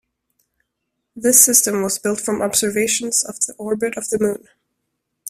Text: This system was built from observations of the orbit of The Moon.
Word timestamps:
This 1.15 1.45
system 1.45 1.83
was 1.83 1.99
built 1.99 2.19
from 2.19 2.41
observations 2.41 3.23
of 3.23 3.35
the 3.41 3.53
orbit 3.59 3.95
of 3.97 4.09
The 4.09 4.17
Moon. 4.17 4.45